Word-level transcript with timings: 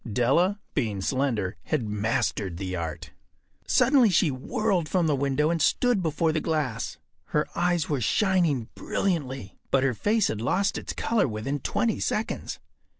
Della, 0.11 0.59
being 0.73 0.99
slender, 1.01 1.57
had 1.65 1.87
mastered 1.87 2.57
the 2.57 2.75
art. 2.75 3.11
Suddenly 3.67 4.09
she 4.09 4.31
whirled 4.31 4.89
from 4.89 5.05
the 5.05 5.15
window 5.15 5.51
and 5.51 5.61
stood 5.61 6.01
before 6.01 6.31
the 6.31 6.39
glass. 6.41 6.97
Her 7.25 7.47
eyes 7.55 7.87
were 7.87 8.01
shining 8.01 8.67
brilliantly, 8.73 9.59
but 9.69 9.83
her 9.83 9.93
face 9.93 10.29
had 10.29 10.41
lost 10.41 10.79
its 10.79 10.93
color 10.93 11.27
within 11.27 11.59
twenty 11.59 11.99
seconds. 11.99 12.59